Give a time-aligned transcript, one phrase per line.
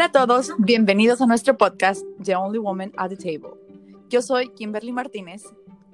[0.00, 3.50] Hola a todos, bienvenidos a nuestro podcast The Only Woman at the Table.
[4.08, 5.42] Yo soy Kimberly Martínez.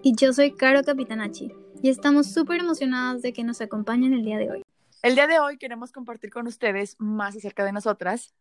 [0.01, 1.53] Y yo soy Caro Capitanachi.
[1.83, 4.63] Y estamos súper emocionadas de que nos acompañen el día de hoy.
[5.03, 8.33] El día de hoy queremos compartir con ustedes más acerca de nosotras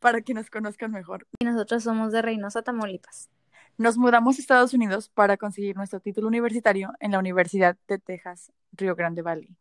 [0.00, 1.26] para que nos conozcan mejor.
[1.38, 3.30] Y nosotros somos de Reynosa, Tamaulipas.
[3.78, 8.52] Nos mudamos a Estados Unidos para conseguir nuestro título universitario en la Universidad de Texas,
[8.72, 9.56] Río Grande Valley.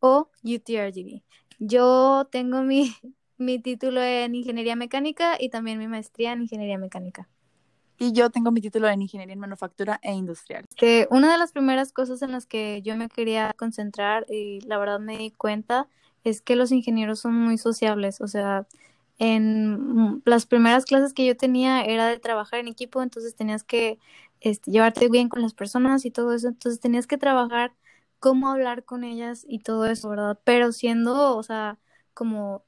[0.00, 1.22] O UTRGV.
[1.60, 2.96] Yo tengo mi,
[3.40, 7.28] mi título en Ingeniería Mecánica y también mi maestría en Ingeniería Mecánica.
[7.98, 10.64] Y yo tengo mi título en Ingeniería en Manufactura e Industrial.
[10.76, 14.78] Que una de las primeras cosas en las que yo me quería concentrar y la
[14.78, 15.88] verdad me di cuenta
[16.24, 18.20] es que los ingenieros son muy sociables.
[18.20, 18.66] O sea,
[19.18, 23.98] en las primeras clases que yo tenía era de trabajar en equipo, entonces tenías que
[24.40, 26.48] este, llevarte bien con las personas y todo eso.
[26.48, 27.74] Entonces tenías que trabajar
[28.18, 30.38] cómo hablar con ellas y todo eso, ¿verdad?
[30.44, 31.78] Pero siendo, o sea,
[32.14, 32.64] como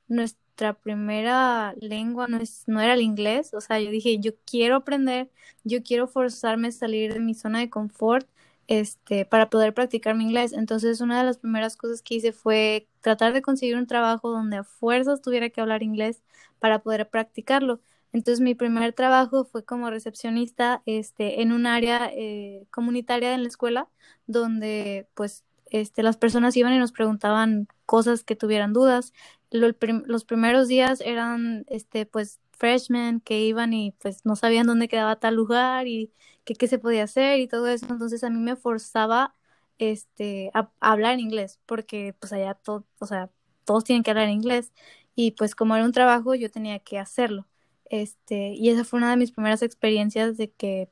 [0.63, 4.77] nuestra primera lengua no, es, no era el inglés, o sea, yo dije, yo quiero
[4.77, 5.29] aprender,
[5.65, 8.29] yo quiero forzarme a salir de mi zona de confort
[8.69, 10.53] este, para poder practicar mi inglés.
[10.53, 14.59] Entonces, una de las primeras cosas que hice fue tratar de conseguir un trabajo donde
[14.59, 16.23] a fuerzas tuviera que hablar inglés
[16.61, 17.81] para poder practicarlo.
[18.13, 23.49] Entonces, mi primer trabajo fue como recepcionista este, en un área eh, comunitaria en la
[23.49, 23.89] escuela,
[24.27, 29.13] donde pues este, las personas iban y nos preguntaban cosas que tuvieran dudas.
[29.53, 35.17] Los primeros días eran, este, pues, freshmen que iban y pues no sabían dónde quedaba
[35.17, 36.13] tal lugar y
[36.45, 37.87] qué se podía hacer y todo eso.
[37.91, 39.35] Entonces a mí me forzaba,
[39.79, 43.31] este, a, hablar inglés, porque pues allá todo, o sea,
[43.65, 44.73] todos tienen que hablar inglés
[45.17, 47.49] y pues como era un trabajo yo tenía que hacerlo.
[47.91, 50.89] Este, y esa fue una de mis primeras experiencias de que,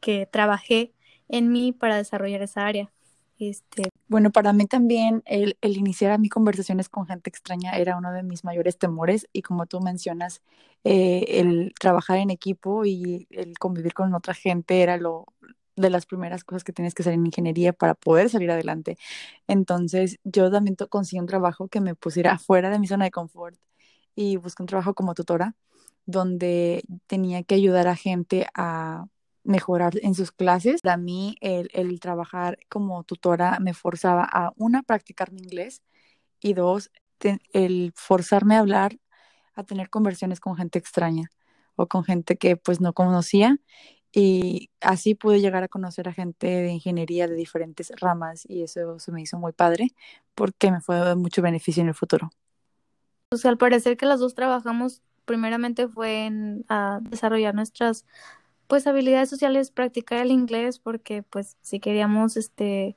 [0.00, 0.94] que trabajé
[1.28, 2.92] en mí para desarrollar esa área.
[3.38, 3.84] Este...
[4.08, 8.44] Bueno, para mí también el, iniciar a conversaciones con gente extraña era uno de mis
[8.44, 10.42] mayores temores y como tú mencionas,
[10.84, 15.26] eh, el trabajar en equipo y el convivir con otra gente era lo
[15.76, 18.98] de las primeras cosas que tienes que hacer en ingeniería para poder salir adelante.
[19.46, 23.56] Entonces, yo también conseguí un trabajo que me pusiera fuera de mi zona de confort
[24.14, 25.54] y busqué un trabajo como tutora
[26.06, 29.06] donde tenía que ayudar a gente a
[29.48, 30.82] mejorar en sus clases.
[30.82, 35.82] Para mí, el, el trabajar como tutora me forzaba a, una, practicar mi inglés
[36.40, 36.90] y dos,
[37.52, 38.98] el forzarme a hablar,
[39.54, 41.30] a tener conversiones con gente extraña
[41.76, 43.58] o con gente que pues no conocía
[44.12, 48.98] y así pude llegar a conocer a gente de ingeniería de diferentes ramas y eso
[48.98, 49.88] se me hizo muy padre
[50.34, 52.30] porque me fue de mucho beneficio en el futuro.
[53.30, 58.04] Pues al parecer que las dos trabajamos primeramente fue en a desarrollar nuestras
[58.68, 62.96] pues habilidades sociales, practicar el inglés, porque pues si queríamos este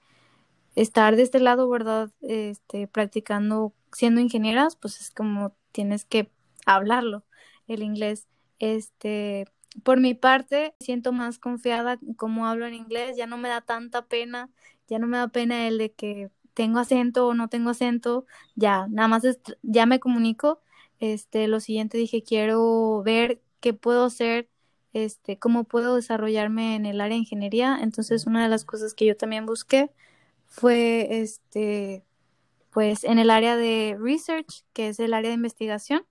[0.76, 2.12] estar de este lado, ¿verdad?
[2.22, 6.32] Este, practicando siendo ingenieras, pues es como tienes que
[6.66, 7.24] hablarlo,
[7.68, 8.28] el inglés.
[8.59, 9.48] Este,
[9.84, 14.06] por mi parte, siento más confiada como hablo en inglés, ya no me da tanta
[14.08, 14.50] pena,
[14.88, 18.88] ya no me da pena el de que tengo acento o no tengo acento, ya,
[18.90, 19.24] nada más
[19.64, 20.62] ya me comunico.
[21.00, 24.50] Este, lo siguiente dije, quiero ver qué puedo hacer
[24.94, 27.78] este, cómo puedo desarrollarme en el área de ingeniería.
[27.81, 29.91] Entonces, una de las cosas que yo también busqué
[30.47, 32.03] fue, este,
[32.72, 36.06] pues, en el área de research, que es el área de investigación.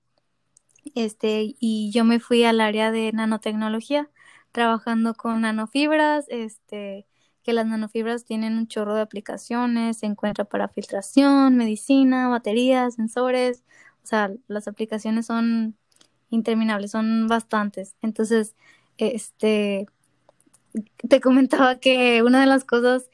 [0.94, 4.10] Este, y yo me fui al área de nanotecnología,
[4.52, 7.06] trabajando con nanofibras, este,
[7.42, 13.64] que las nanofibras tienen un chorro de aplicaciones, se encuentra para filtración, medicina, baterías, sensores,
[14.02, 15.76] o sea, las aplicaciones son
[16.30, 17.96] interminables, son bastantes.
[18.02, 18.56] Entonces,
[18.98, 19.86] este,
[21.08, 23.10] te comentaba que una de las cosas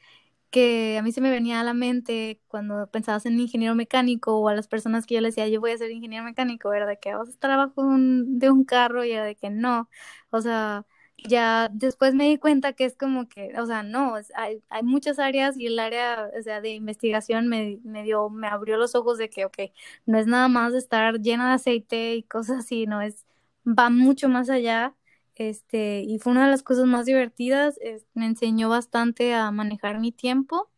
[0.51, 4.49] que a mí se me venía a la mente cuando pensabas en ingeniero mecánico o
[4.49, 6.99] a las personas que yo les decía yo voy a ser ingeniero mecánico era de
[6.99, 9.89] que vas a estar abajo de un carro y era de que no,
[10.31, 10.85] o sea,
[11.17, 15.19] ya después me di cuenta que es como que, o sea, no, hay, hay muchas
[15.19, 19.17] áreas y el área, o sea, de investigación me, me dio, me abrió los ojos
[19.17, 19.57] de que, ok,
[20.05, 23.25] no es nada más estar llena de aceite y cosas así, no es,
[23.67, 24.95] va mucho más allá,
[25.35, 27.79] este, y fue una de las cosas más divertidas,
[28.13, 30.69] me enseñó bastante a manejar mi tiempo,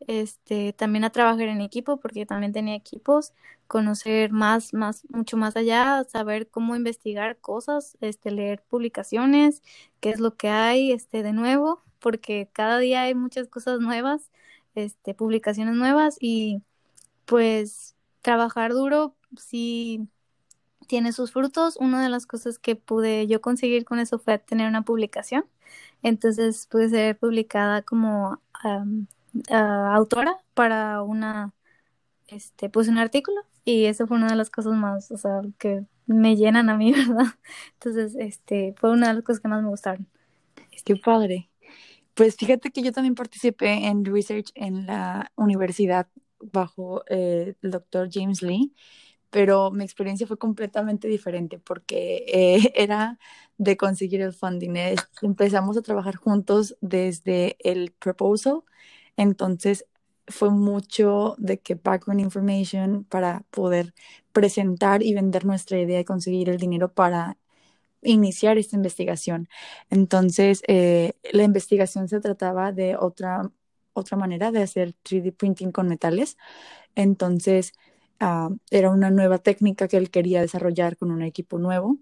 [0.00, 3.32] este, también a trabajar en equipo, porque también tenía equipos,
[3.66, 9.62] conocer más, más, mucho más allá, saber cómo investigar cosas, este, leer publicaciones,
[10.00, 14.30] qué es lo que hay, este, de nuevo, porque cada día hay muchas cosas nuevas,
[14.74, 16.62] este, publicaciones nuevas y
[17.26, 20.08] pues trabajar duro sí
[20.86, 21.76] tiene sus frutos.
[21.76, 25.46] Una de las cosas que pude yo conseguir con eso fue tener una publicación.
[26.02, 28.40] Entonces pude ser publicada como
[29.50, 31.52] autora para una,
[32.28, 35.84] este, pues un artículo y eso fue una de las cosas más, o sea, que
[36.06, 37.26] me llenan a mí, ¿verdad?
[37.74, 40.06] Entonces, este, fue una de las cosas que más me gustaron.
[40.84, 41.50] Qué padre.
[42.14, 46.08] Pues fíjate que yo también participé en research en la universidad
[46.40, 48.72] bajo eh, el doctor James Lee,
[49.30, 53.18] pero mi experiencia fue completamente diferente porque eh, era
[53.58, 54.76] de conseguir el funding.
[55.22, 58.62] Empezamos a trabajar juntos desde el proposal,
[59.16, 59.86] entonces
[60.28, 63.94] fue mucho de que background information para poder
[64.32, 67.38] presentar y vender nuestra idea y conseguir el dinero para
[68.02, 69.48] iniciar esta investigación.
[69.90, 73.50] Entonces, eh, la investigación se trataba de otra,
[73.92, 76.36] otra manera de hacer 3D printing con metales.
[76.94, 77.72] Entonces,
[78.20, 81.98] ah, era una nueva técnica que él quería desarrollar con un equipo nuevo.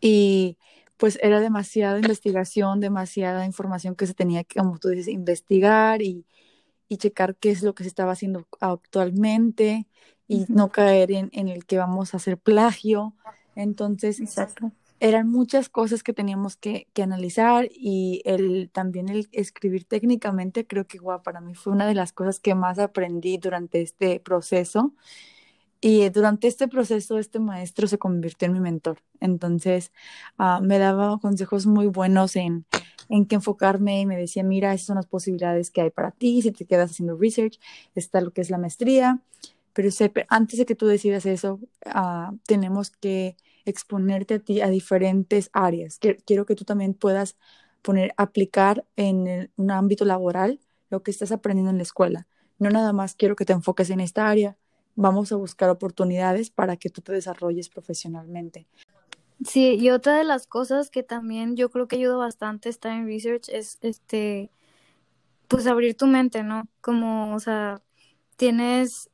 [0.00, 0.58] Y
[0.96, 6.24] pues era demasiada investigación, demasiada información que se tenía que, como tú dices, investigar y,
[6.88, 9.86] y checar qué es lo que se estaba haciendo actualmente
[10.28, 13.14] y no caer en, en, el que vamos a hacer plagio.
[13.54, 14.72] Entonces, Exacto.
[14.98, 20.86] eran muchas cosas que teníamos que, que, analizar y el, también el escribir técnicamente, creo
[20.86, 24.94] que wow, para mí fue una de las cosas que más aprendí durante este proceso.
[25.80, 28.98] Y durante este proceso, este maestro se convirtió en mi mentor.
[29.20, 29.92] Entonces,
[30.38, 32.64] uh, me daba consejos muy buenos en,
[33.08, 36.42] en qué enfocarme y me decía, mira, esas son las posibilidades que hay para ti,
[36.42, 37.58] si te quedas haciendo research,
[37.94, 39.20] está lo que es la maestría,
[39.72, 39.90] pero
[40.28, 43.36] antes de que tú decidas eso, uh, tenemos que
[43.66, 45.98] exponerte a ti a diferentes áreas.
[46.24, 47.36] Quiero que tú también puedas
[47.82, 52.26] poner, aplicar en un ámbito laboral lo que estás aprendiendo en la escuela.
[52.58, 54.56] No nada más quiero que te enfoques en esta área,
[54.96, 58.66] vamos a buscar oportunidades para que tú te desarrolles profesionalmente.
[59.44, 63.06] Sí, y otra de las cosas que también yo creo que ayuda bastante estar en
[63.06, 64.50] research es este
[65.48, 66.68] pues abrir tu mente, ¿no?
[66.80, 67.82] Como, o sea,
[68.36, 69.10] tienes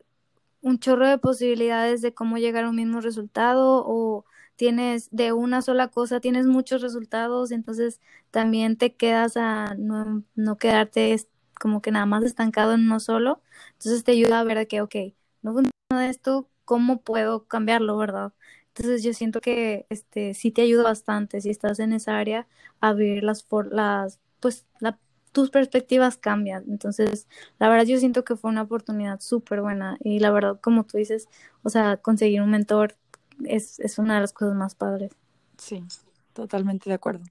[0.63, 4.25] un chorro de posibilidades de cómo llegar a un mismo resultado o
[4.57, 8.01] tienes de una sola cosa, tienes muchos resultados, entonces
[8.31, 11.17] también te quedas a no, no quedarte
[11.61, 13.41] como que nada más estancado en uno solo,
[13.73, 14.97] entonces te ayuda a ver que, ok,
[15.43, 18.33] no funciona esto, ¿cómo puedo cambiarlo, verdad?
[18.69, 22.47] Entonces yo siento que este sí te ayuda bastante si estás en esa área
[22.81, 24.99] a ver las las pues la,
[25.33, 26.65] tus perspectivas cambian.
[26.69, 27.29] Entonces,
[27.59, 30.99] la verdad yo siento que fue una oportunidad súper buena y la verdad como tú
[30.99, 31.29] dices,
[31.63, 32.97] o sea, conseguir un mentor
[33.45, 35.13] es, es una de las cosas más padres.
[35.59, 35.85] Sí,
[36.33, 37.25] totalmente de acuerdo.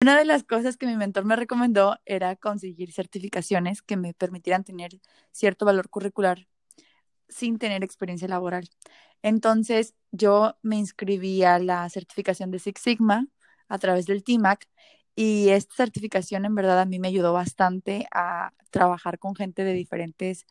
[0.00, 4.64] Una de las cosas que mi mentor me recomendó era conseguir certificaciones que me permitieran
[4.64, 5.00] tener
[5.32, 6.46] cierto valor curricular
[7.28, 8.68] sin tener experiencia laboral.
[9.22, 13.26] Entonces yo me inscribí a la certificación de Six Sigma
[13.68, 14.68] a través del TIMAC
[15.16, 19.72] y esta certificación en verdad a mí me ayudó bastante a trabajar con gente de
[19.72, 20.44] diferentes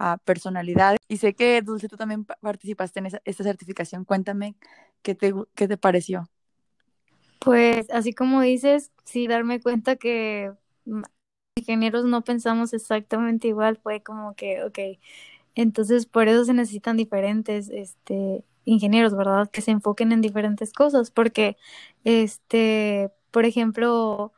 [0.00, 0.98] uh, personalidades.
[1.08, 4.04] Y sé que Dulce, tú también participaste en esa, esta certificación.
[4.04, 4.56] Cuéntame
[5.02, 6.28] qué te, qué te pareció.
[7.38, 10.52] Pues así como dices, sí, darme cuenta que
[11.56, 14.78] ingenieros no pensamos exactamente igual, fue como que, ok,
[15.56, 19.50] entonces, por eso se necesitan diferentes este, ingenieros, ¿verdad?
[19.50, 21.56] Que se enfoquen en diferentes cosas, porque,
[22.04, 24.32] este, por ejemplo,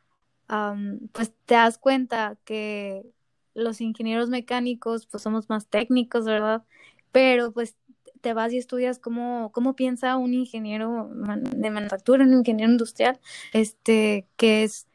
[0.49, 3.05] um, pues te das cuenta que
[3.53, 6.63] los ingenieros mecánicos, pues somos más técnicos, ¿verdad?
[7.11, 7.75] Pero pues
[8.21, 11.09] te vas y estudias cómo, cómo piensa un ingeniero
[11.55, 13.19] de manufactura, un ingeniero industrial,
[13.53, 14.87] este, que es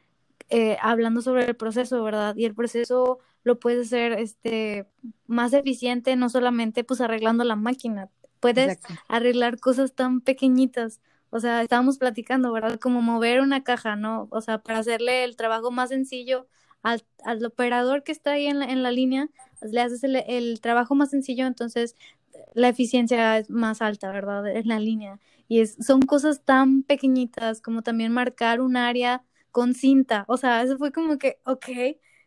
[0.49, 2.35] eh, hablando sobre el proceso, ¿verdad?
[2.35, 4.87] Y el proceso lo puedes hacer este,
[5.27, 8.09] más eficiente, no solamente pues arreglando la máquina,
[8.39, 10.99] puedes arreglar cosas tan pequeñitas.
[11.29, 12.79] O sea, estábamos platicando, ¿verdad?
[12.79, 14.27] Como mover una caja, ¿no?
[14.31, 16.47] O sea, para hacerle el trabajo más sencillo
[16.81, 19.29] al, al operador que está ahí en la, en la línea,
[19.61, 21.95] le haces el, el, trabajo más sencillo, entonces
[22.55, 24.47] la eficiencia es más alta, ¿verdad?
[24.47, 25.19] En la línea.
[25.47, 30.25] Y es, son cosas tan pequeñitas como también marcar un área con cinta.
[30.27, 31.67] O sea, eso fue como que, ok,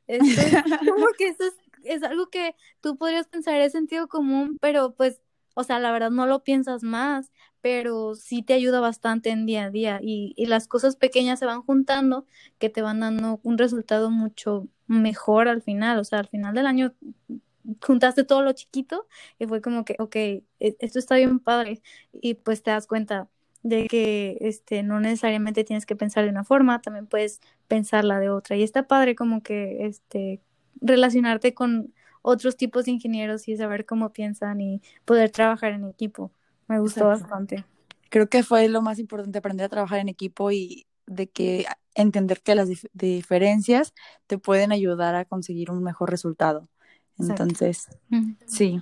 [0.09, 0.53] esto es
[0.93, 5.21] como que eso es, es, algo que tú podrías pensar es sentido común, pero pues,
[5.55, 9.65] o sea, la verdad no lo piensas más, pero sí te ayuda bastante en día
[9.65, 12.27] a día y, y las cosas pequeñas se van juntando
[12.59, 15.99] que te van dando un resultado mucho mejor al final.
[15.99, 16.95] O sea, al final del año
[17.83, 19.07] juntaste todo lo chiquito
[19.39, 23.29] y fue como que, ok, e, esto está bien padre y pues te das cuenta
[23.63, 28.31] de que este no necesariamente tienes que pensar de una forma, también puedes pensarla de
[28.31, 28.57] otra.
[28.57, 30.41] Y está padre como que este
[30.81, 36.31] relacionarte con otros tipos de ingenieros y saber cómo piensan y poder trabajar en equipo.
[36.67, 37.25] Me gustó Exacto.
[37.25, 37.65] bastante.
[38.11, 42.41] Creo que fue lo más importante aprender a trabajar en equipo y de que entender
[42.43, 43.95] que las dif diferencias
[44.27, 46.69] te pueden ayudar a conseguir un mejor resultado.
[47.19, 47.89] Entonces,
[48.47, 48.81] sí.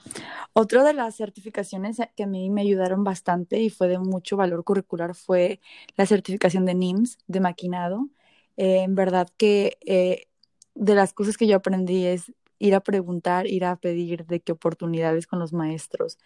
[0.52, 4.64] Otra de las certificaciones que a mí me ayudaron bastante y fue de mucho valor
[4.64, 5.60] curricular fue
[5.96, 8.08] la certificación de NIMS, de maquinado.
[8.56, 10.26] Eh, en verdad que eh,
[10.74, 14.52] de las cosas que yo aprendí es ir a preguntar, ir a pedir de qué
[14.52, 16.18] oportunidades con los maestros.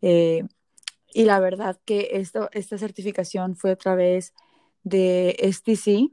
[0.00, 0.44] Eh,
[1.14, 4.32] y la verdad que esto, esta certificación fue a través
[4.84, 6.10] de STC,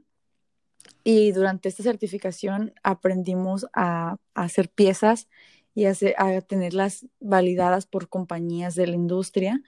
[1.04, 5.28] y durante esta certificación aprendimos a, hacer piezas
[5.74, 9.62] y a, tenerlas validadas por compañías de la industria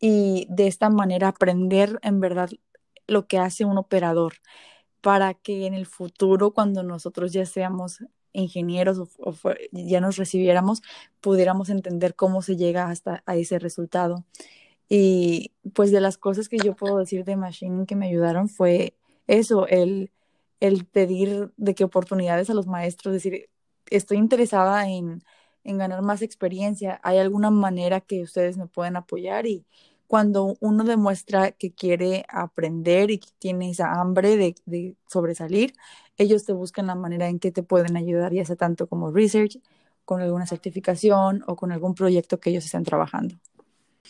[0.00, 2.50] y de esta manera aprender en verdad
[3.06, 4.34] lo que hace un operador
[5.00, 9.34] para que en el futuro cuando nosotros ya seamos ingenieros o,
[9.72, 10.82] ya nos recibiéramos
[11.20, 14.24] pudiéramos entender cómo se llega hasta a ese resultado.
[14.88, 18.94] Y pues de las cosas que yo puedo decir de Machine que me ayudaron fue
[19.26, 20.10] eso, el
[20.62, 23.50] el pedir de qué oportunidades a los maestros, decir,
[23.90, 25.24] estoy interesada en,
[25.64, 29.44] en ganar más experiencia, ¿hay alguna manera que ustedes me pueden apoyar?
[29.46, 29.66] Y
[30.06, 35.74] cuando uno demuestra que quiere aprender y que tiene esa hambre de, de, sobresalir,
[36.16, 39.58] ellos te buscan la manera en que te pueden ayudar, ya sea tanto como research,
[40.04, 43.34] con alguna certificación o con algún proyecto que ellos estén trabajando.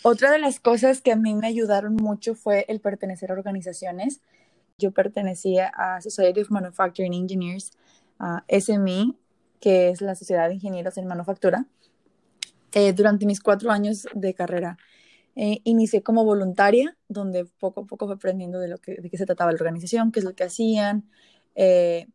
[0.03, 4.21] Otra de las cosas que a mí me ayudaron mucho fue el pertenecer a organizaciones
[4.77, 7.71] yo pertenecía a Society of Manufacturing Engineers,
[8.19, 9.15] a SME,
[9.59, 11.65] que es la Sociedad de Ingenieros en Manufactura,
[12.73, 14.77] eh, durante mis cuatro años de carrera.
[15.35, 19.17] Eh, inicié como voluntaria, donde poco a poco fui aprendiendo de, lo que, de qué
[19.17, 21.09] se trataba la organización, qué es lo que hacían,
[21.55, 22.07] eh,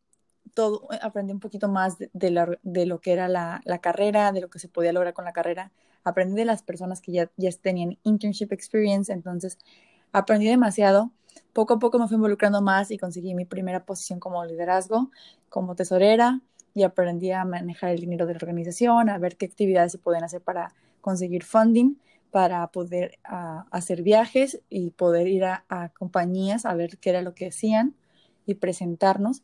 [0.54, 4.50] todo, aprendí un poquito más de, de, lo que era la, la, carrera, de lo
[4.50, 5.72] que se podía lograr con la carrera.
[6.04, 9.58] Aprendí de las personas que ya, ya tenían internship experience, entonces
[10.12, 11.12] aprendí demasiado
[11.52, 15.10] poco a poco me fui involucrando más y conseguí mi primera posición como liderazgo,
[15.48, 16.40] como tesorera
[16.74, 20.24] y aprendí a manejar el dinero de la organización, a ver qué actividades se pueden
[20.24, 21.96] hacer para conseguir funding,
[22.30, 25.64] para poder uh, hacer viajes y poder ir a,
[25.98, 27.94] compañías a ver qué era lo que hacían
[28.46, 29.42] y presentarnos.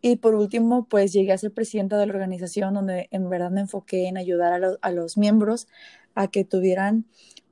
[0.00, 3.62] Y por último, pues llegué a ser presidenta de la organización donde en verdad me
[3.62, 5.66] enfoqué en ayudar a, lo, a los miembros
[6.14, 7.06] a que tuvieran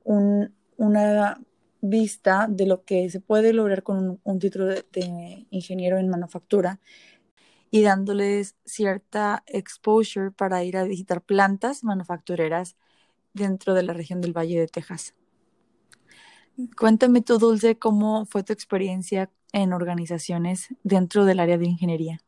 [0.04, 1.40] un, una
[1.80, 6.80] vista de lo que se puede lograr con un, título de, ingeniero en manufactura
[7.70, 12.76] y dándoles cierta exposure para ir a visitar plantas manufactureras
[13.34, 15.14] dentro de la región del Valle de Texas.
[16.76, 22.20] Cuéntame tú, Dulce, cómo fue tu experiencia en organizaciones dentro del área de ingeniería.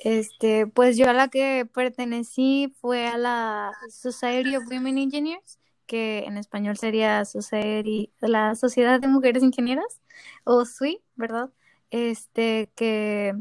[0.00, 5.58] Este, pues yo a la que pertenecí fue a la Society of Women Engineers
[5.88, 10.00] que en español sería Society, la Sociedad de Mujeres Ingenieras,
[10.44, 11.50] o SUI, ¿verdad?
[11.90, 13.34] Este, que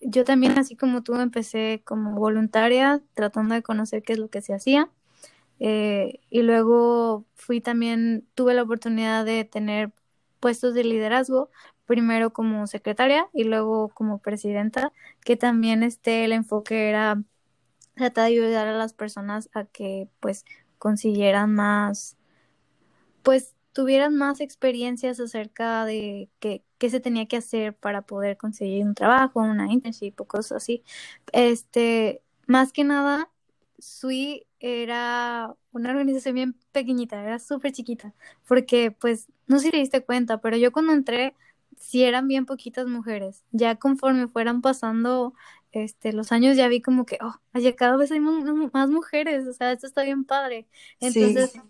[0.00, 4.42] yo también, así como tú, empecé como voluntaria, tratando de conocer qué es lo que
[4.42, 4.90] se hacía.
[5.60, 9.92] Eh, y luego fui también, tuve la oportunidad de tener
[10.40, 11.50] puestos de liderazgo,
[11.86, 14.92] primero como secretaria y luego como presidenta,
[15.24, 17.22] que también este, el enfoque era
[17.94, 20.44] tratar de ayudar a las personas a que pues
[20.84, 22.18] consiguieran más,
[23.22, 28.84] pues tuvieran más experiencias acerca de qué, qué se tenía que hacer para poder conseguir
[28.86, 30.84] un trabajo, una internship o cosas así.
[31.32, 33.30] Este, más que nada,
[33.78, 38.14] SUI era una organización bien pequeñita, era súper chiquita,
[38.46, 41.34] porque pues no sé si te diste cuenta, pero yo cuando entré
[41.78, 43.44] sí eran bien poquitas mujeres.
[43.52, 45.34] Ya conforme fueran pasando
[45.72, 49.52] este, los años ya vi como que, oh, allá cada vez hay más mujeres, o
[49.52, 50.66] sea, esto está bien padre.
[51.00, 51.60] Entonces,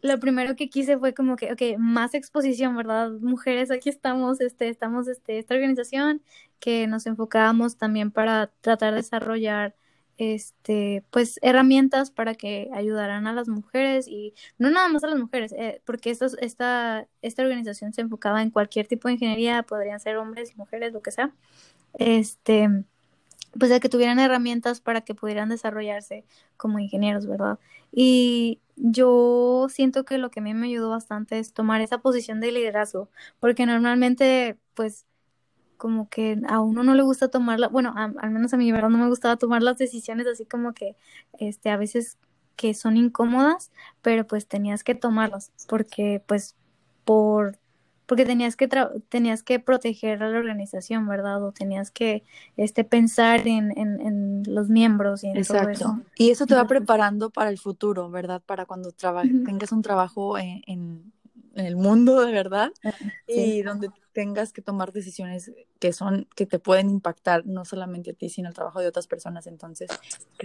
[0.00, 3.10] lo primero que quise fue como que, ok, más exposición, ¿verdad?
[3.20, 6.22] Mujeres, aquí estamos, este, estamos, este, esta organización
[6.60, 9.74] que nos enfocábamos también para tratar de desarrollar
[10.18, 15.18] este, pues herramientas para que ayudaran a las mujeres y no nada más a las
[15.18, 20.00] mujeres, eh, porque esta, esta, esta organización se enfocaba en cualquier tipo de ingeniería, podrían
[20.00, 21.32] ser hombres y mujeres, lo que sea.
[21.94, 22.68] Este,
[23.58, 26.24] pues de que tuvieran herramientas para que pudieran desarrollarse
[26.56, 27.58] como ingenieros, ¿verdad?
[27.92, 32.40] Y yo siento que lo que a mí me ayudó bastante es tomar esa posición
[32.40, 35.04] de liderazgo, porque normalmente, pues,
[35.82, 38.88] como que a uno no le gusta tomarla, bueno, al menos a mí, ¿verdad?
[38.88, 40.94] No me gustaba tomar las decisiones así como que,
[41.40, 42.18] este, a veces
[42.54, 46.54] que son incómodas, pero pues tenías que tomarlas, porque pues
[47.04, 47.58] por
[48.06, 48.68] porque tenías que
[49.08, 51.42] tenías que proteger a la organización, ¿verdad?
[51.42, 52.22] O tenías que
[52.56, 56.00] este pensar en, en, los miembros y en todo eso.
[56.14, 58.40] Y eso te va preparando para el futuro, ¿verdad?
[58.46, 61.12] Para cuando tengas un trabajo en, en
[61.54, 62.72] el mundo de verdad
[63.26, 68.14] y donde tengas que tomar decisiones que son que te pueden impactar no solamente a
[68.14, 69.46] ti sino al trabajo de otras personas.
[69.46, 69.90] Entonces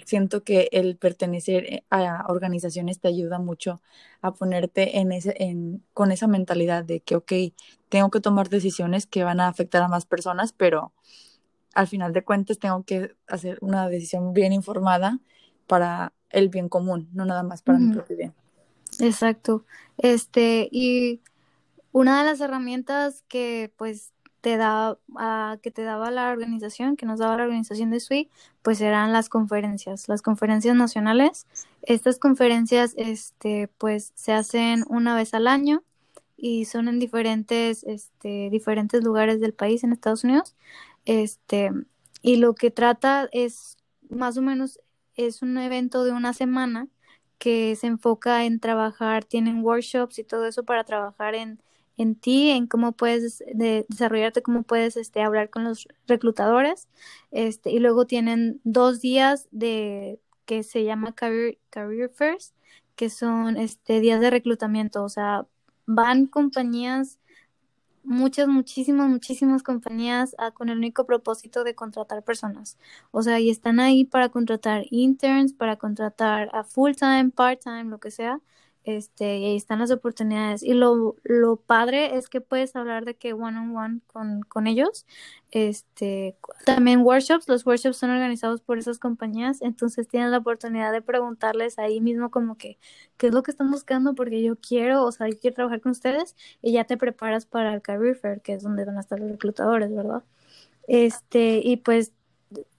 [0.06, 3.82] siento que el pertenecer eh, a organizaciones te ayuda mucho
[4.22, 7.34] a ponerte en ese en con esa mentalidad de que ok,
[7.90, 10.94] tengo que tomar decisiones que van a afectar a más personas pero
[11.74, 15.20] al final de cuentas tengo que hacer una decisión bien informada
[15.68, 18.34] para el bien común no nada más para mi propio bien
[19.00, 19.66] Exacto.
[19.98, 21.22] Este, y
[21.92, 24.12] una de las herramientas que pues
[24.42, 28.30] te da, uh, que te daba la organización, que nos daba la organización de SWI,
[28.62, 31.48] pues eran las conferencias, las conferencias nacionales.
[31.82, 35.84] Estas conferencias, este, pues se hacen una vez al año
[36.38, 40.56] y son en diferentes, este, diferentes lugares del país en Estados Unidos.
[41.06, 41.72] Este,
[42.22, 43.78] y lo que trata es
[44.10, 44.80] más o menos
[45.16, 46.88] es un evento de una semana
[47.38, 51.62] que se enfoca en trabajar, tienen workshops y todo eso para trabajar en,
[51.98, 56.88] en ti, en cómo puedes desarrollarte, cómo puedes este, hablar con los reclutadores.
[57.32, 62.56] Este, y luego tienen dos días de que se llama Career, Career First,
[62.96, 65.04] que son este, días de reclutamiento.
[65.04, 65.46] O sea,
[65.86, 67.20] van compañías
[68.08, 72.78] muchas, muchísimas, muchísimas compañías ah, con el único propósito de contratar personas.
[73.12, 77.86] O sea, y están ahí para contratar interns, para contratar a full time, part time,
[77.86, 78.42] lo que sea
[78.88, 80.64] este, y ahí están las oportunidades.
[80.64, 84.66] Y lo, lo padre es que puedes hablar de que one on one con, con
[84.66, 85.06] ellos.
[85.52, 91.02] Este, también workshops, los workshops son organizados por esas compañías, entonces tienes la oportunidad de
[91.02, 92.78] preguntarles ahí mismo como que,
[93.18, 94.16] ¿qué es lo que están buscando?
[94.16, 97.74] Porque yo quiero, o sea, yo quiero trabajar con ustedes y ya te preparas para
[97.74, 100.24] el Career Fair, que es donde van a estar los reclutadores, ¿verdad?
[100.88, 102.14] Este, y pues,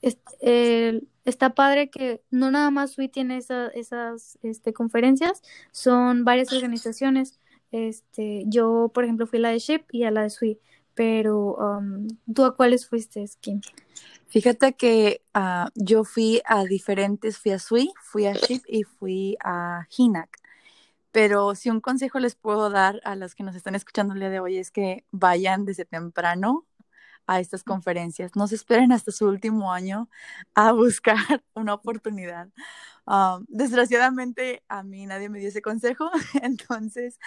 [0.03, 7.39] este, está padre que no nada más SWI tiene esas este, conferencias, son varias organizaciones.
[7.71, 10.59] Este, yo, por ejemplo, fui a la de SHIP y a la de SWI,
[10.95, 13.61] pero um, ¿tú a cuáles fuiste, Kim?
[14.29, 19.37] Fíjate que uh, yo fui a diferentes, fui a SWI, fui a SHIP y fui
[19.43, 20.39] a HINAC.
[21.11, 24.29] Pero si un consejo les puedo dar a los que nos están escuchando el día
[24.31, 26.67] de hoy es que vayan desde temprano
[27.29, 28.35] a estas conferencias.
[28.35, 30.09] No se esperen hasta su último año
[30.55, 31.17] a buscar
[31.55, 32.49] una oportunidad.
[33.07, 36.11] Um, desgraciadamente a mí nadie me dio ese consejo,
[36.43, 37.19] entonces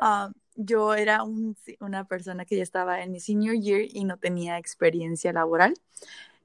[0.00, 4.18] um, yo era un, una persona que ya estaba en mi senior year y no
[4.18, 5.74] tenía experiencia laboral.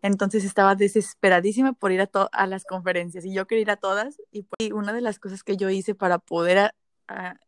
[0.01, 4.21] Entonces estaba desesperadísima por ir a, a las conferencias y yo quería ir a todas.
[4.31, 6.73] Y, y, una de las cosas que yo hice para poder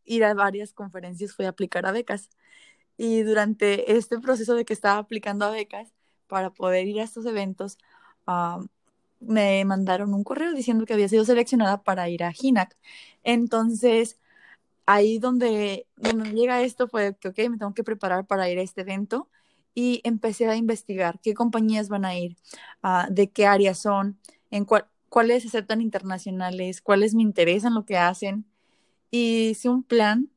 [0.05, 2.29] ir a varias conferencias fue aplicar a becas.
[3.03, 5.91] Y durante este proceso de que estaba aplicando a becas
[6.27, 7.79] para poder ir a estos eventos,
[8.27, 8.63] uh,
[9.19, 12.77] me mandaron un correo diciendo que había sido seleccionada para ir a HINAC.
[13.23, 14.19] Entonces,
[14.85, 18.61] ahí donde, donde llega esto fue que, ok, me tengo que preparar para ir a
[18.61, 19.27] este evento
[19.73, 22.37] y empecé a investigar qué compañías van a ir,
[22.83, 24.19] uh, de qué áreas son,
[24.51, 28.45] en cuál, cuáles aceptan internacionales, cuáles me interesan lo que hacen.
[29.09, 30.29] Y hice un plan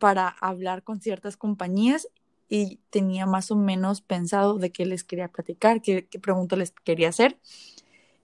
[0.00, 2.08] para hablar con ciertas compañías
[2.48, 6.72] y tenía más o menos pensado de qué les quería platicar, qué, qué preguntas les
[6.72, 7.38] quería hacer.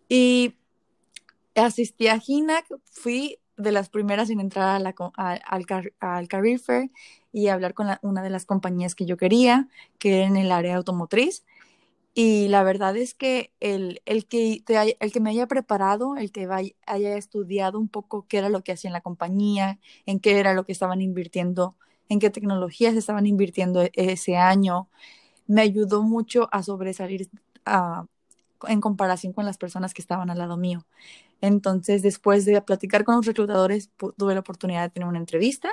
[0.09, 0.57] Y
[1.55, 5.65] asistí a HINAC, fui de las primeras en entrar a la, al,
[6.01, 6.61] al Career
[7.33, 10.77] y hablar con una de las compañías que yo quería, que era en el área
[10.77, 11.45] automotriz.
[12.19, 14.65] Y la verdad es que el, el que,
[15.01, 18.63] el que me haya preparado, el que vaya, haya estudiado un poco qué era lo
[18.63, 21.77] que hacía en la compañía, en qué era lo que estaban invirtiendo,
[22.09, 24.89] en qué tecnologías estaban invirtiendo e, ese año,
[25.47, 27.29] me ayudó mucho a sobresalir
[28.69, 30.87] en comparación con las personas que estaban al lado mío.
[31.43, 35.71] Entonces, después de platicar con los reclutadores, tuve la oportunidad de tener una entrevista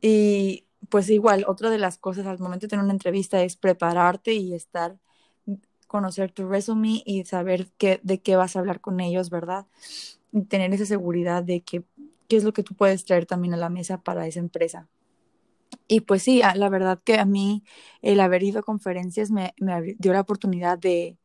[0.00, 4.34] y pues igual, otra de las cosas al momento de tener una entrevista es prepararte
[4.34, 4.98] y estar
[5.94, 9.66] conocer tu resumen y saber qué, de qué vas a hablar con ellos, ¿verdad?
[10.32, 11.84] Y tener esa seguridad de que
[12.26, 14.88] qué es lo que tú puedes traer también a la mesa para esa empresa.
[15.86, 17.62] Y pues sí, la verdad que a mí
[18.02, 21.16] el haber ido a conferencias me, me dio la oportunidad de,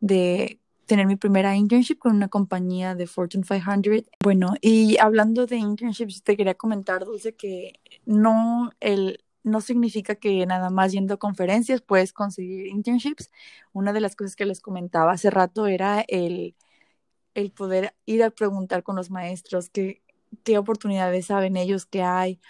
[0.00, 4.10] de tener mi primera internship con una compañía de Fortune 500.
[4.22, 10.46] Bueno, y hablando de internships, te quería comentar, Dulce, que no, el, no significa que
[10.46, 13.30] nada más yendo a conferencias puedes conseguir internships.
[13.72, 16.56] Una de las cosas que les comentaba hace rato era el,
[17.34, 20.02] el poder ir a preguntar con los maestros qué,
[20.44, 22.40] qué oportunidades saben ellos que hay.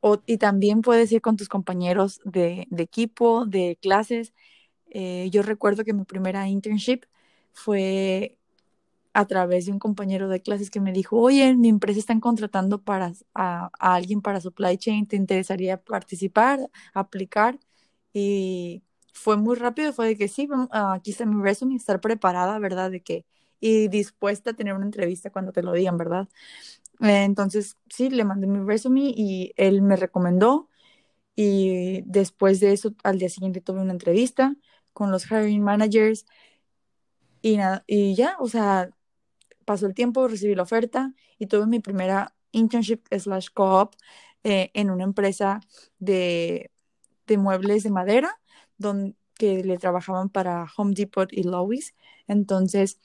[0.00, 4.32] O, y también puedes ir con tus compañeros de, equipo, de clases.
[4.90, 7.04] Eh, yo recuerdo que mi primera internship
[7.52, 8.37] fue
[9.18, 12.82] a través de un compañero de clases que me dijo, oye, mi empresa está contratando
[12.82, 16.60] para, a, alguien para supply chain, ¿te interesaría participar,
[16.94, 17.58] aplicar?
[18.12, 22.92] Y fue muy rápido, fue de que sí, aquí está mi resume, estar preparada, ¿verdad?
[22.92, 23.26] De que,
[23.58, 26.28] y dispuesta a tener una entrevista cuando te lo digan, ¿verdad?
[27.00, 30.68] entonces, sí, le mandé mi resume y él me recomendó
[31.36, 34.54] y después de eso, al día siguiente tuve una entrevista
[34.92, 36.26] con los hiring managers
[37.42, 38.90] y, nada, y ya, o sea,
[39.68, 43.94] pasó el tiempo, recibí la oferta y tuve mi primera internship slash co-op
[44.42, 45.60] eh, en una empresa
[45.98, 46.70] de,
[47.26, 48.40] de, muebles de madera
[48.78, 51.94] donde, que le trabajaban para Home Depot y Lowe's.
[52.28, 52.98] Entonces,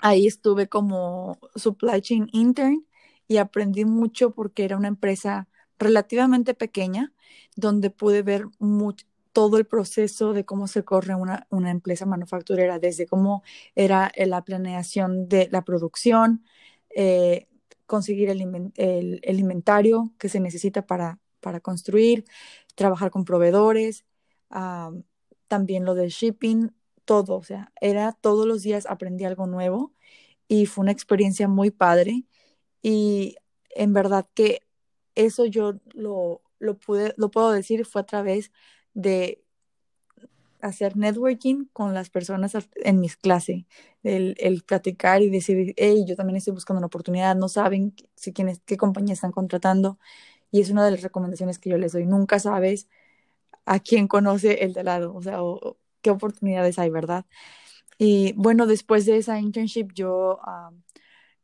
[0.00, 2.86] ahí estuve como supply chain intern
[3.26, 5.48] y aprendí mucho porque era una empresa
[5.78, 7.14] relativamente pequeña
[7.56, 13.06] donde pude ver mucho, todo el proceso de cómo se corre una, empresa manufacturera, desde
[13.06, 13.42] cómo
[13.74, 16.44] era eh, la planeación de la producción,
[16.90, 17.46] eh,
[17.86, 18.40] conseguir el,
[19.38, 22.24] inventario que se necesita para, para construir,
[22.74, 24.04] trabajar con proveedores,
[25.48, 26.70] también lo del shipping,
[27.04, 29.94] todo, o sea, era todos los días aprendí algo nuevo
[30.48, 32.24] y fue una experiencia muy padre
[32.82, 33.36] y
[33.70, 34.62] en verdad que
[35.14, 38.52] eso yo lo, lo, pude, lo puedo decir fue a través
[38.98, 39.44] de
[40.60, 43.64] hacer networking con las personas en mis clases,
[44.02, 48.32] el, el, platicar y decir, hey, yo también estoy buscando una oportunidad, no saben si
[48.32, 49.98] quiénes, qué compañía están contratando.
[50.50, 52.06] Y es una de las recomendaciones que yo les doy.
[52.06, 52.88] Nunca sabes
[53.66, 55.38] a quién conoce el de lado, o sea,
[56.02, 57.24] qué oportunidades hay, ¿verdad?
[57.98, 60.40] Y bueno, después de esa internship yo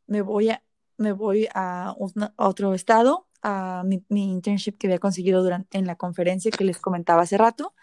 [0.07, 0.63] me, voy a,
[0.97, 1.95] me voy a,
[2.37, 6.79] a otro estado a mi, internship que había conseguido durante, en la conferencia que les
[6.79, 7.75] comentaba hace rato.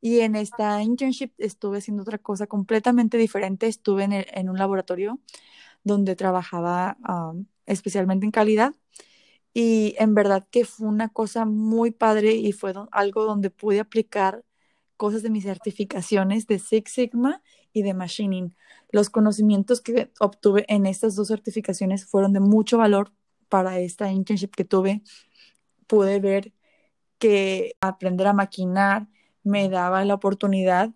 [0.00, 3.68] Y en esta internship estuve haciendo otra cosa completamente diferente.
[3.68, 5.20] Estuve en, en un laboratorio
[5.84, 8.74] donde trabajaba um, especialmente en calidad.
[9.54, 14.44] Y en verdad que fue una cosa muy padre y fue algo donde pude aplicar
[14.96, 17.42] cosas de mis certificaciones de Six Sigma
[17.72, 18.56] y de Machining.
[18.90, 23.12] Los conocimientos que obtuve en estas dos certificaciones fueron de mucho valor
[23.48, 25.02] para esta internship que tuve,
[25.86, 26.52] pude ver
[27.18, 29.08] que aprender a maquinar
[29.42, 30.90] me daba la oportunidad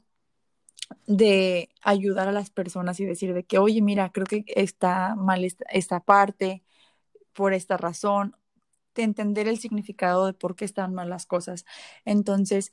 [1.07, 5.45] de ayudar a las personas y decir de que, oye, mira, creo que está mal
[5.45, 6.65] esta, parte
[7.33, 8.37] por esta razón,
[8.95, 11.65] de entender el significado de por qué están mal las cosas.
[12.05, 12.73] Entonces,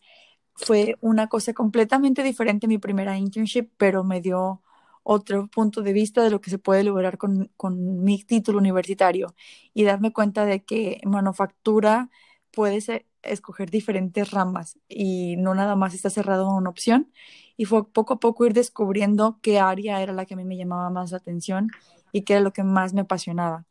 [0.55, 4.63] fue una cosa completamente diferente mi primera internship, pero me dio
[5.09, 9.33] otro punto de vista de lo que se puede lograr con, con mi título universitario
[9.73, 12.09] y darme cuenta de que manufactura
[12.51, 12.79] puede
[13.23, 17.11] escoger diferentes ramas y no nada más está cerrado a una opción.
[17.55, 20.57] Y fue poco a poco ir descubriendo qué área era la que a mí me
[20.57, 21.69] llamaba más la atención
[22.11, 23.65] y qué era lo que más me apasionaba.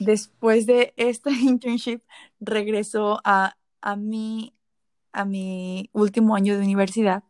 [0.00, 2.02] Después de esta internship,
[2.40, 4.54] regresó a, a, mi,
[5.12, 7.22] a mi último año de universidad,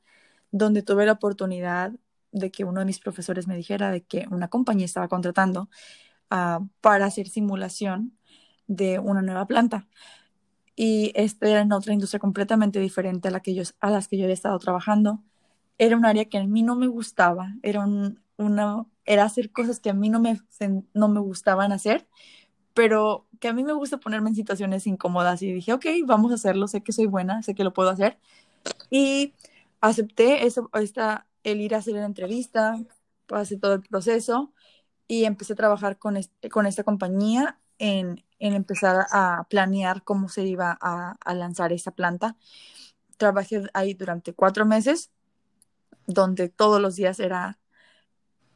[0.51, 1.93] donde tuve la oportunidad
[2.39, 5.69] de que uno de mis profesores me dijera de que una compañía estaba contratando
[6.31, 8.19] ah, para hacer simulación
[8.67, 9.89] de una nueva planta.
[10.77, 14.17] Y esta era en otra industria completamente diferente a, la que yo, a las que
[14.17, 15.23] yo había estado trabajando.
[15.79, 19.91] Era un área que a mí no me gustaba, era, una, era hacer cosas que
[19.91, 20.41] a mí no me,
[20.95, 22.07] no me gustaban hacer,
[22.75, 26.37] pero que a mí me gusta ponerme en situaciones incómodas y dije, ok, vamos a
[26.37, 28.19] hacerlo, sé que soy buena, sé que lo puedo hacer.
[28.91, 29.35] Y
[29.81, 32.79] acepté eso, esta, el ir a hacer la entrevista,
[33.27, 34.53] pasé todo el proceso
[35.07, 36.19] y empecé a trabajar con,
[36.51, 41.93] con esta compañía en, en, empezar a planear cómo se iba a, a, lanzar esa
[41.93, 42.37] planta.
[43.17, 45.11] Trabajé ahí durante cuatro meses,
[46.07, 47.59] donde todos los días era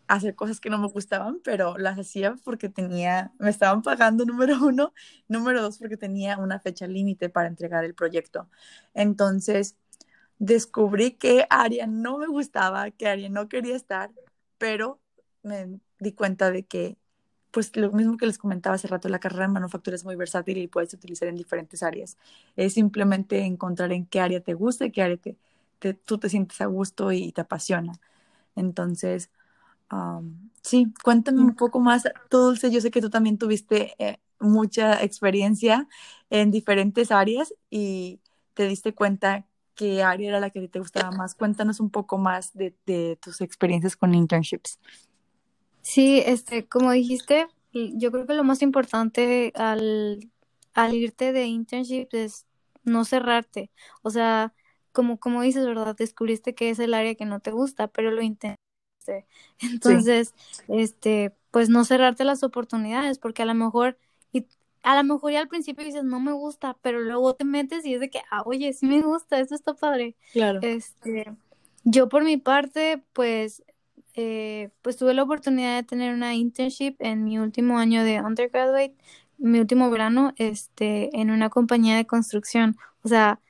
[0.08, 4.58] hacer cosas que no me gustaban, pero las hacía porque tenía, me estaban pagando número
[4.62, 4.92] uno,
[5.28, 8.48] número dos porque tenía una fecha límite para entregar el proyecto.
[8.94, 9.76] Entonces,
[10.42, 14.10] descubrí qué área no me gustaba, qué área no quería estar,
[14.58, 14.98] pero
[15.44, 16.96] me di cuenta de que,
[17.52, 20.58] pues lo mismo que les comentaba hace rato, la carrera de manufactura es muy versátil
[20.58, 22.16] y puedes utilizar en diferentes áreas.
[22.56, 25.16] Es simplemente encontrar en qué área te gusta, qué área
[25.78, 27.92] te, tú te sientes a gusto y, te apasiona.
[28.56, 29.30] Entonces,
[30.62, 35.86] sí, cuéntame un poco más, Dulce, yo sé que tú también tuviste eh, mucha experiencia
[36.30, 38.18] en diferentes áreas y
[38.54, 41.34] te diste cuenta qué área era la que te gustaba más.
[41.34, 44.78] Cuéntanos un poco más de, tus experiencias con internships.
[45.82, 50.30] Sí, este, como dijiste, yo creo que lo más importante al,
[50.74, 52.46] al irte de internships es
[52.84, 53.70] no cerrarte.
[54.02, 54.54] O sea,
[54.92, 55.96] como, como dices, ¿verdad?
[55.96, 58.58] Descubriste que es el área que no te gusta, pero lo intentas
[59.00, 59.26] Este,
[59.60, 60.34] entonces,
[60.68, 63.98] este, pues no cerrarte las oportunidades, porque a lo mejor,
[64.32, 64.46] y
[64.82, 67.94] a lo mejor ya al principio dices, no me gusta, pero luego te metes y
[67.94, 70.16] es de que, ah, oye, sí me gusta, esto está padre.
[70.32, 70.60] Claro.
[70.62, 71.32] Este,
[71.84, 73.62] yo por mi parte, pues,
[74.14, 78.94] eh, pues tuve la oportunidad de tener una internship en mi último año de undergraduate,
[79.38, 82.76] mi último verano, este, en una compañía de construcción.
[83.02, 83.40] O sea,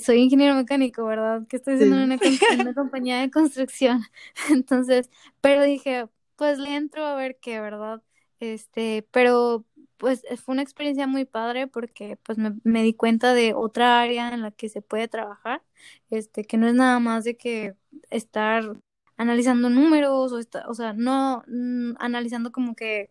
[0.00, 1.46] soy ingeniero mecánico, ¿verdad?
[1.48, 2.18] Que estoy haciendo una,
[2.60, 4.02] una compañía de construcción.
[4.50, 8.02] Entonces, pero dije, pues le entro a ver qué, ¿verdad?
[8.40, 9.64] Este, pero
[9.98, 14.32] pues fue una experiencia muy padre porque pues me, me, di cuenta de otra área
[14.32, 15.62] en la que se puede trabajar,
[16.10, 17.74] este, que no es nada más de que
[18.10, 18.76] estar
[19.16, 23.10] analizando números o, o sea, no mm, analizando como que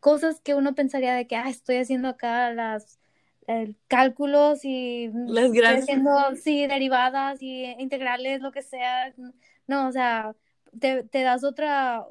[0.00, 2.98] cosas que uno pensaría de que, ah, estoy haciendo acá las
[3.88, 9.14] cálculos y las grandes haciendo, sí, derivadas y integrales, lo que sea.
[9.66, 10.34] No, o sea,
[10.78, 12.06] te, te das otra,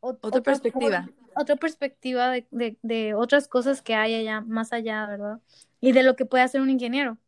[0.00, 1.08] otra, perspectiva.
[1.36, 5.40] Otra perspectiva de, de, de, otras cosas que hay allá, más allá, ¿verdad?
[5.80, 7.18] Y de lo que puede hacer un ingeniero,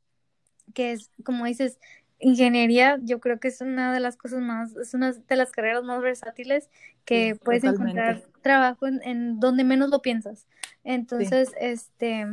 [0.75, 1.79] que es, como dices,
[2.18, 5.85] ingeniería, yo creo que es una de las cosas más, es una de las carreras
[5.85, 6.68] más versátiles
[7.05, 10.47] que puedes encontrar trabajo en, en, donde menos lo piensas.
[10.85, 12.27] Entonces, este,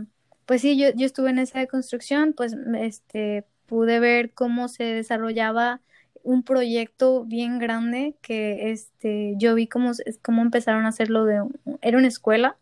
[0.46, 4.84] pues sí, yo, yo estuve en esa de construcción, pues este, pude ver cómo se
[4.84, 5.82] desarrollaba
[6.26, 11.42] un proyecto bien grande que este yo vi cómo, cómo empezaron a hacerlo de
[11.82, 12.58] era una escuela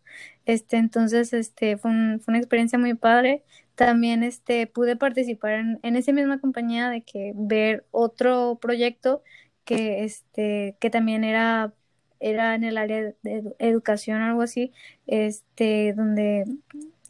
[0.46, 3.44] este entonces este fue, fue una experiencia muy padre.
[3.74, 9.22] También este pude participar en, esa misma compañía de que ver otro proyecto
[9.64, 11.72] que este que también era
[12.20, 14.72] era en el área de educación algo así
[15.06, 16.44] este donde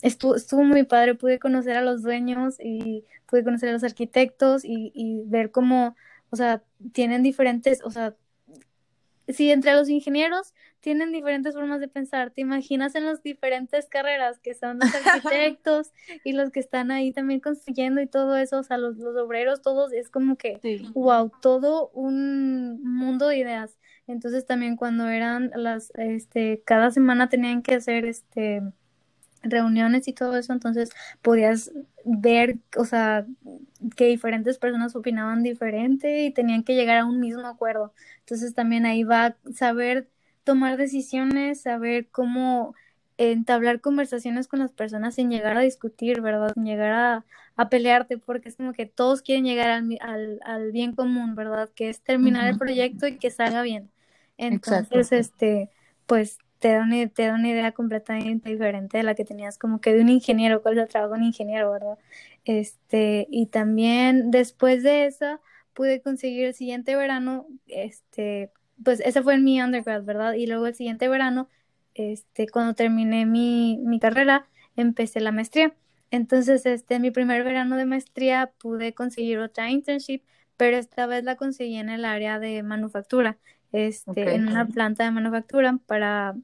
[0.03, 1.15] estuvo, estuvo muy padre.
[1.15, 5.97] Pude conocer a los dueños y pude conocer a los arquitectos y ver cómo
[6.35, 8.17] o sea, tienen diferentes, o sea,
[9.29, 14.41] si entre los ingenieros tienen diferentes formas de pensar, te imaginas en las diferentes carreras
[14.41, 15.93] que son los arquitectos
[16.25, 19.63] y los que están ahí también construyendo y todo eso, o sea, los, los obreros,
[19.63, 20.59] todos, es como que,
[20.93, 23.79] wow, todo un mundo de ideas.
[24.09, 28.61] Entonces también cuando eran las, este, cada semana tenían que hacer, este,
[29.45, 30.91] reuniones y todo eso, entonces
[31.23, 31.73] podías
[32.05, 33.27] ver, o sea,
[33.97, 37.93] que diferentes personas opinaban diferente y tenían que llegar a un mismo acuerdo.
[38.21, 40.09] Entonces también ahí va a saber
[40.45, 42.75] tomar decisiones, saber cómo
[43.17, 46.53] entablar conversaciones con las personas sin llegar a discutir, ¿verdad?
[46.55, 47.25] Sin llegar a,
[47.57, 51.71] a pelearte, porque es como que todos quieren llegar al, al, al bien común, ¿verdad?
[51.75, 53.91] Que es terminar el proyecto y que salga bien.
[54.37, 55.71] Entonces, este,
[56.07, 59.83] pues te da, una, te da una idea completamente diferente de la que tenías como
[59.83, 61.99] que de un ingeniero, cuál es el trabajo de un ingeniero, ¿verdad?
[62.47, 65.43] Este, y también después de eso
[65.75, 68.51] pude conseguir el siguiente verano, este,
[68.83, 70.33] pues ese fue en mi undergrad, ¿verdad?
[70.33, 71.51] Y luego el siguiente verano,
[71.93, 75.75] este, cuando terminé mi, mi carrera, empecé la maestría.
[76.11, 80.23] Entonces, este, en mi primer verano de maestría pude conseguir otra internship,
[80.57, 83.37] pero esta vez la conseguí en el área de manufactura,
[83.71, 86.35] este, en una planta de manufactura para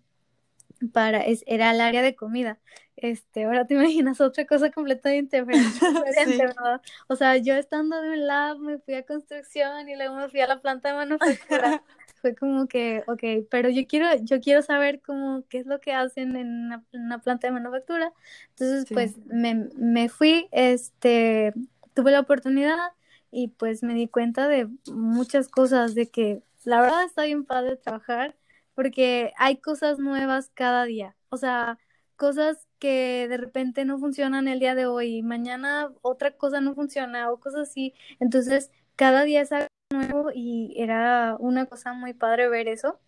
[0.93, 2.59] para, es, era el área de comida.
[2.97, 6.81] Este, ahora te imaginas otra cosa completamente diferente, ¿verdad?
[7.09, 10.41] O sea, yo estando de un lab me fui a construcción y luego me fui
[10.41, 11.83] a la planta de manufactura.
[12.21, 15.95] Fue como que, ok, pero yo quiero, yo quiero saber cómo, qué es lo que
[15.95, 18.13] hacen en una, planta de manufactura.
[18.51, 21.55] Entonces, pues, me, me fui, este,
[21.95, 22.93] tuve la oportunidad
[23.31, 27.77] y pues me di cuenta de muchas cosas, de que la verdad está bien padre
[27.77, 28.37] trabajar
[28.75, 31.79] porque hay cosas nuevas cada día, o sea,
[32.17, 36.75] cosas que de repente no funcionan el día de hoy, y mañana otra cosa no
[36.75, 42.13] funciona o cosas así, entonces cada día es algo nuevo y era una cosa muy
[42.15, 42.99] padre ver eso,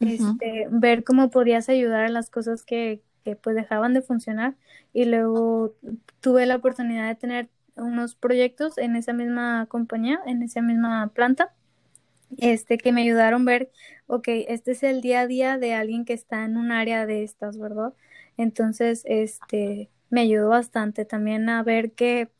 [0.00, 4.54] este, ver cómo podías ayudar a las cosas que, que pues dejaban de funcionar.
[4.92, 5.74] Y luego
[6.20, 11.52] tuve la oportunidad de tener unos proyectos en esa misma compañía, en esa misma planta
[12.38, 13.70] este, que me ayudaron a ver,
[14.06, 17.22] ok, este es el día a día de alguien que está en un área de
[17.22, 17.94] estas, ¿verdad?
[18.36, 22.30] Entonces, este, me ayudó bastante también a ver que,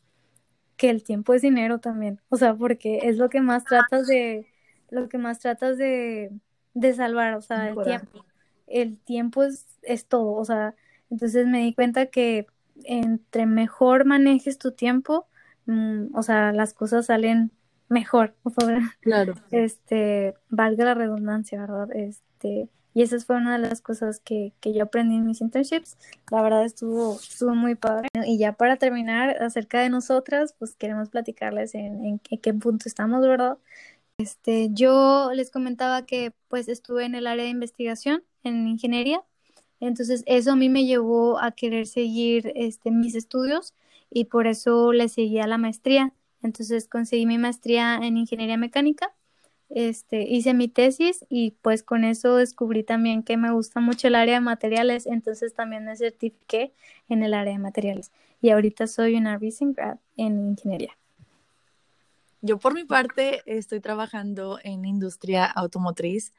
[0.77, 4.47] que el tiempo es dinero también, o sea, porque es lo que más tratas de,
[4.91, 6.33] lo que más tratas de,
[6.75, 8.25] de salvar, o sea, el tiempo.
[8.67, 10.75] El tiempo es, es todo, o sea,
[11.11, 12.47] entonces me di cuenta que
[12.85, 15.29] entre mejor manejes tu tiempo,
[15.67, 17.53] mm, o sea, las cosas salen
[17.95, 18.79] mejor, por favor.
[19.01, 19.35] Claro.
[19.51, 21.89] Este, valga la redundancia, ¿verdad?
[21.95, 25.97] Este, y esa fue una de las cosas que, que yo aprendí en mis internships.
[26.31, 28.09] La verdad estuvo, estuvo muy padre.
[28.27, 33.21] Y ya para terminar, acerca de nosotras, pues queremos platicarles en, en, qué punto estamos,
[33.23, 33.59] ¿verdad?
[34.19, 39.23] Este, yo les comentaba que pues estuve en el área de investigación en ingeniería,
[39.81, 43.75] entonces eso a mí me llevó a querer seguir este, mis estudios
[44.11, 46.13] y por eso le seguí a la maestría.
[46.45, 49.13] Entonces conseguí mi maestría en ingeniería mecánica,
[49.71, 54.15] este, hice mi tesis y pues con eso descubrí también que me gusta mucho el
[54.15, 56.73] área de materiales, entonces también me certifiqué
[57.09, 60.97] en el área de materiales y ahorita soy una recent grad en ingeniería.
[62.43, 66.35] Yo por mi parte estoy trabajando en industria automotriz.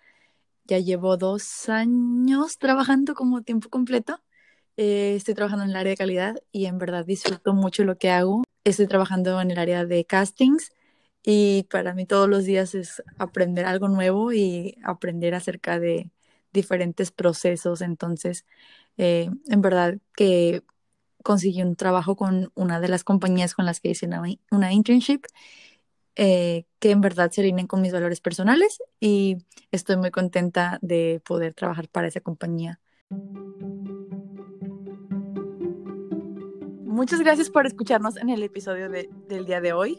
[0.65, 4.19] Ya llevo dos años trabajando como tiempo completo.
[4.77, 8.09] Eh, estoy trabajando en el área de calidad y en verdad disfruto mucho lo que
[8.09, 8.43] hago.
[8.63, 10.71] Estoy trabajando en el área de castings
[11.23, 16.11] y para mí todos los días es aprender algo nuevo y aprender acerca de
[16.51, 17.81] diferentes procesos.
[17.81, 18.45] Entonces,
[18.97, 20.63] eh, en verdad que
[21.23, 25.25] conseguí un trabajo con una de las compañías con las que hice una, una internship
[26.15, 29.37] eh, que en verdad se alineen con mis valores personales y
[29.71, 32.79] estoy muy contenta de poder trabajar para esa compañía.
[36.95, 39.97] Muchas gracias por escucharnos en el episodio del día de hoy.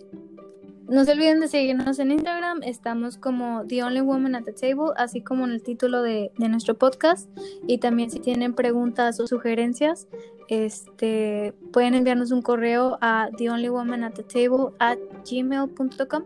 [0.89, 4.95] No se olviden de seguirnos en Instagram, estamos como The Only Woman at the Table,
[4.97, 7.29] así como en el título de, de nuestro podcast.
[7.67, 10.09] Y también si tienen preguntas o sugerencias,
[10.49, 14.97] este, pueden enviarnos un correo a theonlywoman at the table at
[15.31, 16.23] gmail.com.